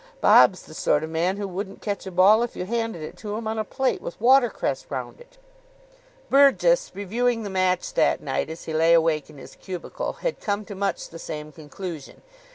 Bob's 0.19 0.63
the 0.63 0.73
sort 0.73 1.03
of 1.03 1.11
man 1.11 1.37
who 1.37 1.47
wouldn't 1.47 1.79
catch 1.79 2.07
a 2.07 2.11
ball 2.11 2.41
if 2.41 2.55
you 2.55 2.65
handed 2.65 3.03
it 3.03 3.15
to 3.15 3.35
him 3.37 3.47
on 3.47 3.59
a 3.59 3.63
plate, 3.63 4.01
with 4.01 4.19
watercress 4.19 4.89
round 4.89 5.21
it." 5.21 5.37
Burgess, 6.27 6.91
reviewing 6.95 7.43
the 7.43 7.51
match 7.51 7.93
that 7.93 8.19
night, 8.19 8.49
as 8.49 8.63
he 8.63 8.73
lay 8.73 8.95
awake 8.95 9.29
in 9.29 9.37
his 9.37 9.53
cubicle, 9.53 10.13
had 10.13 10.41
come 10.41 10.65
to 10.65 10.73
much 10.73 11.09
the 11.09 11.19
same 11.19 11.51
conclusion. 11.51 12.23